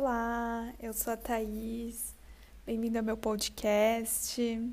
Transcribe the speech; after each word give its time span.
Olá, 0.00 0.72
eu 0.78 0.92
sou 0.92 1.12
a 1.12 1.16
Thaís, 1.16 2.14
bem-vindo 2.64 2.98
ao 2.98 3.04
meu 3.04 3.16
podcast. 3.16 4.72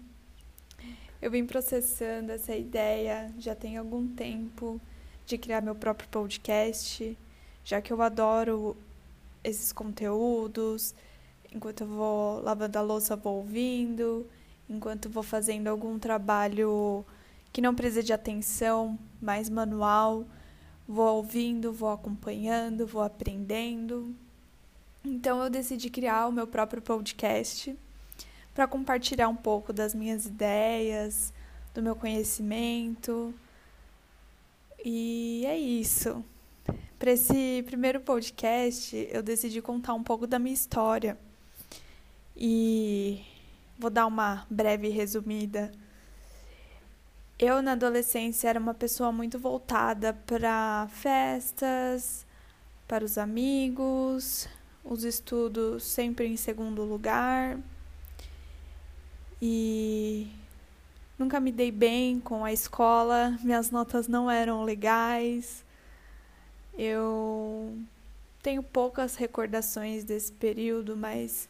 Eu 1.19 1.31
vim 1.31 1.47
processando 1.47 2.31
essa 2.31 2.55
ideia 2.55 3.33
já 3.39 3.55
tem 3.55 3.75
algum 3.75 4.07
tempo 4.07 4.79
de 5.25 5.39
criar 5.39 5.61
meu 5.61 5.73
próprio 5.73 6.07
podcast, 6.09 7.17
já 7.63 7.81
que 7.81 7.91
eu 7.91 8.03
adoro 8.03 8.77
esses 9.43 9.73
conteúdos. 9.73 10.93
Enquanto 11.51 11.81
eu 11.81 11.87
vou 11.87 12.41
lavando 12.43 12.77
a 12.77 12.83
louça, 12.83 13.15
vou 13.15 13.37
ouvindo, 13.37 14.27
enquanto 14.69 15.09
vou 15.09 15.23
fazendo 15.23 15.69
algum 15.69 15.97
trabalho 15.97 17.03
que 17.51 17.61
não 17.61 17.73
precisa 17.73 18.03
de 18.03 18.13
atenção, 18.13 18.95
mais 19.19 19.49
manual, 19.49 20.23
vou 20.87 21.15
ouvindo, 21.15 21.73
vou 21.73 21.89
acompanhando, 21.89 22.85
vou 22.85 23.01
aprendendo. 23.01 24.15
Então 25.07 25.43
eu 25.43 25.51
decidi 25.51 25.87
criar 25.91 26.25
o 26.27 26.31
meu 26.31 26.47
próprio 26.47 26.81
podcast 26.81 27.77
para 28.55 28.67
compartilhar 28.67 29.29
um 29.29 29.35
pouco 29.35 29.71
das 29.71 29.93
minhas 29.93 30.25
ideias, 30.25 31.31
do 31.75 31.81
meu 31.83 31.95
conhecimento. 31.95 33.31
E 34.83 35.43
é 35.45 35.55
isso. 35.55 36.25
Para 36.97 37.11
esse 37.11 37.61
primeiro 37.67 37.99
podcast, 37.99 38.95
eu 39.11 39.21
decidi 39.21 39.61
contar 39.61 39.93
um 39.93 40.01
pouco 40.01 40.25
da 40.25 40.39
minha 40.39 40.55
história. 40.55 41.15
E 42.35 43.23
vou 43.77 43.91
dar 43.91 44.07
uma 44.07 44.47
breve 44.49 44.89
resumida. 44.89 45.71
Eu, 47.37 47.61
na 47.61 47.73
adolescência, 47.73 48.49
era 48.49 48.59
uma 48.59 48.73
pessoa 48.73 49.11
muito 49.11 49.37
voltada 49.37 50.13
para 50.25 50.87
festas, 50.89 52.25
para 52.87 53.05
os 53.05 53.19
amigos, 53.19 54.47
os 54.85 55.03
estudos 55.03 55.83
sempre 55.83 56.27
em 56.27 56.37
segundo 56.37 56.83
lugar. 56.83 57.57
E 59.41 60.31
nunca 61.17 61.39
me 61.39 61.51
dei 61.51 61.71
bem 61.71 62.19
com 62.19 62.45
a 62.45 62.53
escola, 62.53 63.37
minhas 63.43 63.71
notas 63.71 64.07
não 64.07 64.29
eram 64.29 64.63
legais. 64.63 65.65
Eu 66.77 67.75
tenho 68.43 68.61
poucas 68.61 69.15
recordações 69.15 70.03
desse 70.03 70.31
período, 70.31 70.95
mas 70.95 71.49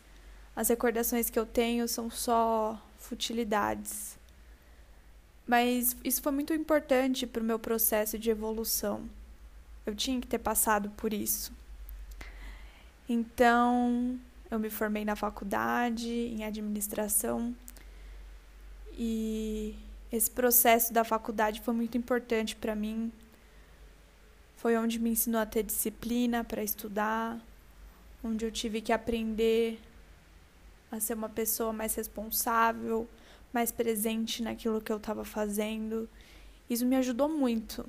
as 0.56 0.70
recordações 0.70 1.30
que 1.30 1.38
eu 1.38 1.46
tenho 1.46 1.88
são 1.88 2.10
só 2.10 2.82
futilidades. 2.98 4.18
Mas 5.46 5.96
isso 6.04 6.22
foi 6.22 6.32
muito 6.32 6.54
importante 6.54 7.28
para 7.28 7.42
o 7.42 7.46
meu 7.46 7.60
processo 7.60 8.18
de 8.18 8.30
evolução. 8.30 9.08
Eu 9.86 9.94
tinha 9.94 10.20
que 10.20 10.26
ter 10.26 10.40
passado 10.40 10.90
por 10.92 11.14
isso. 11.14 11.52
Então, 13.08 14.20
eu 14.50 14.58
me 14.58 14.70
formei 14.70 15.06
na 15.06 15.16
faculdade 15.16 16.10
em 16.10 16.44
administração 16.44 17.56
e 18.98 19.76
esse 20.12 20.32
processo 20.32 20.94
da 20.94 21.04
faculdade 21.04 21.62
foi 21.62 21.74
muito 21.74 21.98
importante 21.98 22.56
para 22.56 22.76
mim. 22.76 23.12
Foi 24.56 24.78
onde 24.78 24.98
me 25.00 25.12
ensinou 25.12 25.40
a 25.42 25.46
ter 25.46 25.62
disciplina 25.62 26.44
para 26.44 26.64
estudar, 26.64 27.40
onde 28.24 28.46
eu 28.46 28.52
tive 28.52 28.82
que 28.82 28.92
aprender 28.92 29.80
a 30.92 31.00
ser 31.00 31.14
uma 31.14 31.30
pessoa 31.30 31.74
mais 31.74 31.94
responsável, 31.94 33.08
mais 33.54 33.72
presente 33.72 34.42
naquilo 34.42 34.82
que 34.82 34.92
eu 34.92 34.98
estava 34.98 35.24
fazendo. 35.24 36.10
Isso 36.70 36.86
me 36.86 36.96
ajudou 36.96 37.30
muito. 37.30 37.86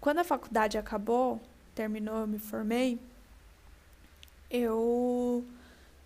Quando 0.00 0.18
a 0.18 0.24
faculdade 0.24 0.76
acabou, 0.76 1.40
terminou, 1.74 2.16
eu 2.18 2.26
me 2.26 2.38
formei 2.38 2.98
eu 4.52 5.44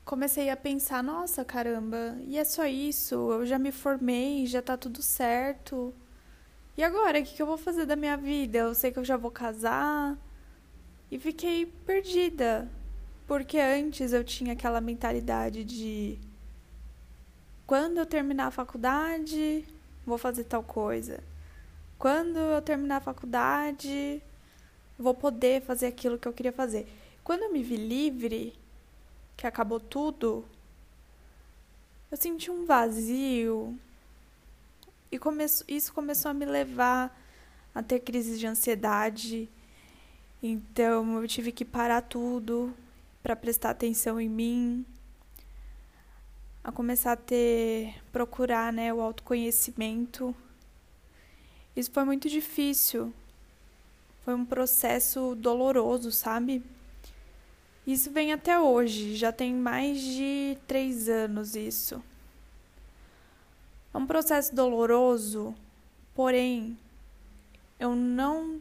comecei 0.05 0.49
a 0.51 0.57
pensar, 0.57 1.03
nossa, 1.03 1.45
caramba, 1.45 2.17
e 2.27 2.39
é 2.39 2.45
só 2.45 2.65
isso? 2.67 3.15
Eu 3.33 3.45
já 3.45 3.59
me 3.59 3.73
formei, 3.73 4.47
já 4.47 4.63
tá 4.63 4.77
tudo 4.77 5.03
certo. 5.03 5.93
E 6.77 6.83
agora, 6.85 7.19
o 7.19 7.25
que, 7.25 7.35
que 7.35 7.43
eu 7.43 7.47
vou 7.47 7.59
fazer 7.59 7.87
da 7.87 7.97
minha 7.97 8.17
vida? 8.17 8.59
Eu 8.59 8.75
sei 8.75 8.93
que 8.93 8.99
eu 8.99 9.05
já 9.05 9.17
vou 9.17 9.31
casar. 9.31 10.17
E 11.11 11.19
fiquei 11.19 11.67
perdida. 11.67 12.71
Porque 13.27 13.59
antes 13.59 14.13
eu 14.13 14.23
tinha 14.23 14.53
aquela 14.53 14.81
mentalidade 14.81 15.65
de 15.65 16.19
quando 17.67 17.99
eu 17.99 18.07
terminar 18.07 18.47
a 18.47 18.51
faculdade, 18.53 19.65
vou 20.07 20.17
fazer 20.19 20.45
tal 20.45 20.63
coisa. 20.63 21.21
Quando 21.99 22.39
eu 22.39 22.63
terminar 22.63 22.99
a 22.99 23.01
faculdade, 23.01 24.23
vou 24.97 25.15
poder 25.15 25.63
fazer 25.63 25.87
aquilo 25.89 26.19
que 26.19 26.29
eu 26.29 26.33
queria 26.33 26.53
fazer. 26.53 26.87
Quando 27.27 27.43
eu 27.43 27.53
me 27.53 27.61
vi 27.61 27.75
livre, 27.75 28.55
que 29.37 29.49
acabou 29.49 29.81
tudo, 29.81 30.45
eu 32.09 32.17
senti 32.17 32.53
um 32.53 32.65
vazio. 32.65 33.77
E 35.11 35.19
come 35.19 35.45
isso 35.67 35.93
começou 35.93 36.31
a 36.31 36.35
me 36.35 36.47
levar 36.47 37.21
a 37.75 37.83
ter 37.83 37.99
crises 37.99 38.39
de 38.39 38.47
ansiedade. 38.47 39.49
Então 40.41 41.21
eu 41.21 41.27
tive 41.27 41.51
que 41.51 41.65
parar 41.65 42.03
tudo 42.03 42.73
para 43.25 43.35
prestar 43.35 43.71
atenção 43.71 44.21
em 44.21 44.29
mim, 44.29 44.87
a 46.63 46.71
começar 46.71 47.11
a 47.11 47.17
ter 47.17 47.93
procurar, 48.13 48.73
né, 48.73 48.95
o 48.95 49.01
autoconhecimento. 49.01 50.33
Isso 51.75 51.91
foi 51.91 52.05
muito 52.05 52.29
difícil. 52.29 53.13
Foi 54.25 54.33
um 54.33 54.45
processo 54.45 55.35
doloroso, 55.35 56.13
sabe? 56.13 56.63
Isso 57.87 58.11
vem 58.11 58.33
até 58.33 58.59
hoje, 58.59 59.15
já 59.15 59.31
tem 59.31 59.55
mais 59.55 60.01
de 60.01 60.59
três 60.67 61.09
anos 61.09 61.55
isso. 61.55 62.03
É 63.95 63.97
um 63.97 64.07
processo 64.07 64.53
doloroso, 64.53 65.55
porém, 66.13 66.77
eu 67.79 67.95
não 67.95 68.61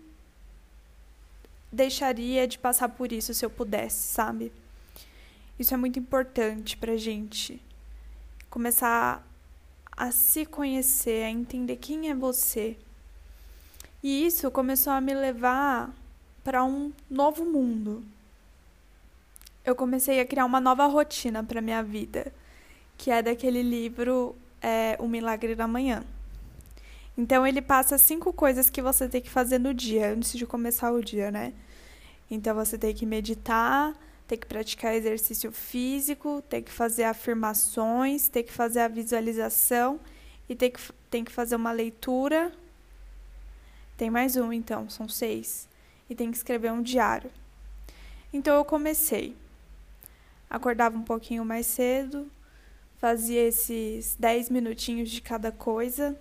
deixaria 1.72 2.48
de 2.48 2.60
passar 2.60 2.90
por 2.90 3.12
isso 3.12 3.34
se 3.34 3.44
eu 3.44 3.50
pudesse, 3.50 4.14
sabe? 4.14 4.52
Isso 5.58 5.74
é 5.74 5.78
muito 5.78 5.98
importante 5.98 6.78
pra 6.78 6.96
gente 6.96 7.60
começar 8.50 9.26
a 9.92 10.12
se 10.12 10.46
conhecer, 10.46 11.24
a 11.24 11.32
entender 11.32 11.78
quem 11.78 12.12
é 12.12 12.16
você. 12.16 12.78
E 14.04 14.26
isso 14.28 14.52
começou 14.52 14.94
a 14.94 15.02
me 15.02 15.16
levar 15.16 15.92
para 16.44 16.64
um 16.64 16.94
novo 17.10 17.44
mundo 17.44 18.04
eu 19.66 19.76
comecei 19.76 20.20
a 20.20 20.26
criar 20.26 20.46
uma 20.46 20.62
nova 20.62 20.86
rotina 20.86 21.44
para 21.44 21.60
minha 21.60 21.82
vida, 21.82 22.32
que 22.98 23.10
é 23.10 23.22
daquele 23.22 23.64
livro 23.64 24.36
é, 24.62 24.96
O 25.00 25.08
Milagre 25.08 25.56
da 25.56 25.68
Manhã. 25.68 26.04
Então 27.18 27.48
ele 27.48 27.62
passa 27.62 27.98
cinco 27.98 28.32
coisas 28.32 28.70
que 28.70 28.82
você 28.82 29.10
tem 29.10 29.22
que 29.22 29.30
fazer 29.30 29.58
no 29.58 29.74
dia, 29.74 30.14
antes 30.14 30.34
de 30.34 30.46
começar 30.46 30.92
o 30.92 31.02
dia, 31.02 31.32
né? 31.32 31.54
Então 32.30 32.54
você 32.54 32.78
tem 32.78 32.94
que 32.94 33.06
meditar, 33.06 33.96
tem 34.28 34.38
que 34.38 34.46
praticar 34.46 34.94
exercício 34.94 35.52
físico, 35.52 36.44
tem 36.48 36.62
que 36.62 36.72
fazer 36.72 37.06
afirmações, 37.06 38.28
tem 38.28 38.44
que 38.44 38.52
fazer 38.52 38.82
a 38.82 38.88
visualização 38.88 40.00
e 40.48 40.56
tem 40.56 40.70
que, 40.70 40.80
tem 41.10 41.24
que 41.24 41.32
fazer 41.32 41.56
uma 41.56 41.72
leitura. 41.72 42.52
Tem 43.98 44.10
mais 44.10 44.36
um, 44.36 44.52
então, 44.52 44.90
são 44.90 45.08
seis. 45.08 45.68
E 46.10 46.14
tem 46.14 46.30
que 46.30 46.38
escrever 46.38 46.72
um 46.72 46.82
diário. 46.82 47.32
Então 48.34 48.56
eu 48.56 48.66
comecei 48.66 49.36
acordava 50.50 50.98
um 50.98 51.04
pouquinho 51.04 51.44
mais 51.46 51.66
cedo, 51.66 52.30
fazia 52.98 53.48
esses 53.48 54.16
10 54.20 54.50
minutinhos 54.50 55.10
de 55.10 55.22
cada 55.22 55.52
coisa. 55.52 56.20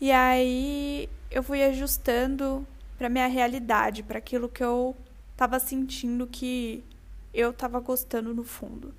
E 0.00 0.10
aí 0.10 1.08
eu 1.30 1.42
fui 1.42 1.62
ajustando 1.62 2.66
para 2.98 3.08
minha 3.08 3.26
realidade, 3.26 4.02
para 4.02 4.18
aquilo 4.18 4.48
que 4.48 4.62
eu 4.62 4.94
estava 5.32 5.58
sentindo 5.58 6.26
que 6.26 6.84
eu 7.32 7.50
estava 7.50 7.80
gostando 7.80 8.34
no 8.34 8.44
fundo. 8.44 8.94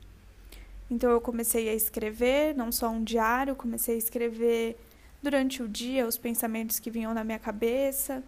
Então 0.89 1.09
eu 1.09 1.21
comecei 1.21 1.69
a 1.69 1.73
escrever, 1.73 2.55
não 2.55 2.71
só 2.71 2.89
um 2.89 3.03
diário, 3.03 3.55
comecei 3.55 3.95
a 3.95 3.97
escrever 3.97 4.77
durante 5.21 5.63
o 5.63 5.67
dia 5.67 6.05
os 6.05 6.17
pensamentos 6.17 6.79
que 6.79 6.91
vinham 6.91 7.13
na 7.13 7.23
minha 7.23 7.39
cabeça. 7.39 8.23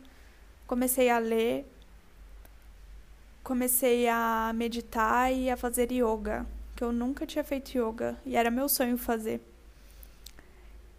Comecei 0.66 1.10
a 1.10 1.20
ler 1.20 1.66
comecei 3.48 4.10
a 4.10 4.52
meditar 4.54 5.34
e 5.34 5.50
a 5.50 5.56
fazer 5.56 5.90
yoga, 5.90 6.46
que 6.76 6.84
eu 6.84 6.92
nunca 6.92 7.26
tinha 7.26 7.46
feito 7.46 7.78
yoga 7.78 8.18
e 8.26 8.36
era 8.36 8.52
meu 8.52 8.68
sonho 8.68 8.98
fazer. 8.98 9.40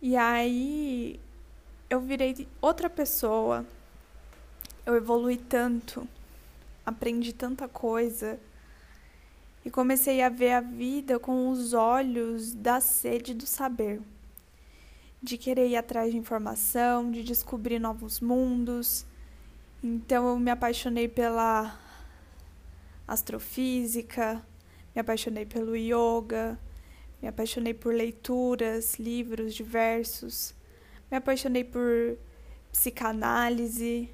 E 0.00 0.16
aí 0.16 1.20
eu 1.90 2.00
virei 2.00 2.48
outra 2.58 2.88
pessoa. 2.88 3.66
Eu 4.86 4.96
evolui 4.96 5.36
tanto, 5.36 6.08
aprendi 6.86 7.34
tanta 7.34 7.68
coisa 7.68 8.40
e 9.62 9.70
comecei 9.70 10.22
a 10.22 10.30
ver 10.30 10.52
a 10.52 10.62
vida 10.62 11.18
com 11.18 11.50
os 11.50 11.74
olhos 11.74 12.54
da 12.54 12.80
sede 12.80 13.34
do 13.34 13.44
saber, 13.44 14.00
de 15.22 15.36
querer 15.36 15.68
ir 15.68 15.76
atrás 15.76 16.12
de 16.12 16.16
informação, 16.16 17.10
de 17.10 17.22
descobrir 17.22 17.78
novos 17.78 18.20
mundos. 18.20 19.04
Então 19.84 20.26
eu 20.26 20.38
me 20.38 20.50
apaixonei 20.50 21.08
pela 21.08 21.87
astrofísica, 23.08 24.44
me 24.94 25.00
apaixonei 25.00 25.46
pelo 25.46 25.74
yoga, 25.74 26.58
me 27.22 27.28
apaixonei 27.28 27.72
por 27.72 27.94
leituras, 27.94 28.98
livros 28.98 29.54
diversos, 29.54 30.54
me 31.10 31.16
apaixonei 31.16 31.64
por 31.64 32.18
psicanálise. 32.70 34.10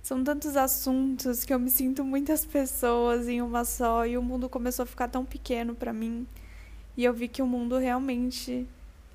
São 0.00 0.22
tantos 0.22 0.56
assuntos 0.56 1.44
que 1.44 1.52
eu 1.52 1.58
me 1.58 1.70
sinto 1.70 2.04
muitas 2.04 2.44
pessoas 2.44 3.28
em 3.28 3.42
uma 3.42 3.64
só 3.64 4.06
e 4.06 4.16
o 4.16 4.22
mundo 4.22 4.48
começou 4.48 4.84
a 4.84 4.86
ficar 4.86 5.08
tão 5.08 5.24
pequeno 5.24 5.74
para 5.74 5.92
mim. 5.92 6.26
E 6.96 7.04
eu 7.04 7.12
vi 7.12 7.28
que 7.28 7.42
o 7.42 7.46
mundo 7.46 7.78
realmente, 7.78 8.66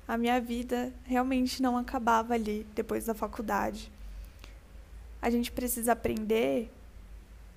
a 0.06 0.16
minha 0.16 0.40
vida 0.40 0.92
realmente 1.04 1.62
não 1.62 1.76
acabava 1.76 2.34
ali 2.34 2.66
depois 2.74 3.06
da 3.06 3.14
faculdade. 3.14 3.90
A 5.20 5.30
gente 5.30 5.50
precisa 5.52 5.92
aprender 5.92 6.70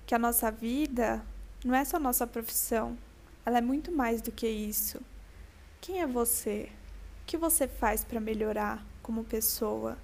que 0.06 0.14
a 0.14 0.18
nossa 0.18 0.50
vida 0.50 1.24
não 1.64 1.74
é 1.74 1.84
só 1.84 1.98
nossa 1.98 2.26
profissão, 2.26 2.98
ela 3.44 3.58
é 3.58 3.60
muito 3.60 3.92
mais 3.92 4.20
do 4.20 4.32
que 4.32 4.48
isso. 4.48 5.00
Quem 5.80 6.00
é 6.00 6.06
você? 6.06 6.68
O 7.22 7.26
que 7.26 7.36
você 7.36 7.66
faz 7.66 8.04
para 8.04 8.20
melhorar 8.20 8.84
como 9.02 9.24
pessoa? 9.24 9.98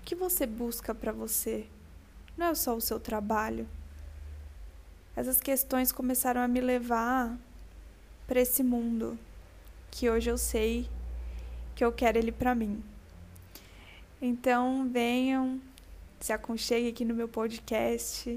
O 0.00 0.04
que 0.04 0.14
você 0.14 0.46
busca 0.46 0.94
para 0.94 1.12
você? 1.12 1.66
Não 2.36 2.46
é 2.46 2.54
só 2.54 2.74
o 2.74 2.80
seu 2.80 2.98
trabalho. 2.98 3.68
Essas 5.14 5.40
questões 5.40 5.92
começaram 5.92 6.40
a 6.40 6.48
me 6.48 6.60
levar 6.60 7.36
para 8.26 8.40
esse 8.40 8.62
mundo 8.62 9.18
que 9.90 10.08
hoje 10.08 10.30
eu 10.30 10.38
sei 10.38 10.88
que 11.74 11.84
eu 11.84 11.92
quero 11.92 12.18
ele 12.18 12.32
para 12.32 12.54
mim. 12.54 12.82
Então, 14.20 14.88
venham, 14.88 15.60
se 16.20 16.32
aconcheguem 16.32 16.88
aqui 16.88 17.04
no 17.04 17.14
meu 17.14 17.28
podcast 17.28 18.30